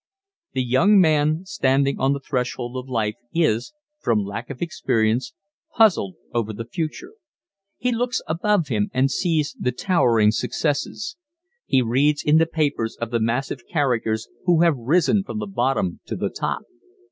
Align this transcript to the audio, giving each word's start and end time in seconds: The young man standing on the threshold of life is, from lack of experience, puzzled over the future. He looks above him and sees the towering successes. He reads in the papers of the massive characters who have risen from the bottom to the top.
The 0.53 0.63
young 0.63 0.99
man 0.99 1.45
standing 1.45 1.99
on 1.99 2.13
the 2.13 2.19
threshold 2.19 2.75
of 2.75 2.89
life 2.89 3.17
is, 3.35 3.71
from 3.99 4.25
lack 4.25 4.49
of 4.49 4.59
experience, 4.59 5.35
puzzled 5.75 6.15
over 6.33 6.53
the 6.53 6.65
future. 6.65 7.13
He 7.77 7.91
looks 7.91 8.19
above 8.25 8.69
him 8.69 8.89
and 8.95 9.11
sees 9.11 9.55
the 9.59 9.71
towering 9.71 10.31
successes. 10.31 11.17
He 11.67 11.83
reads 11.83 12.23
in 12.23 12.37
the 12.39 12.47
papers 12.47 12.97
of 12.99 13.11
the 13.11 13.19
massive 13.19 13.59
characters 13.71 14.27
who 14.45 14.61
have 14.61 14.75
risen 14.75 15.23
from 15.23 15.37
the 15.37 15.45
bottom 15.45 15.99
to 16.07 16.15
the 16.15 16.31
top. 16.31 16.63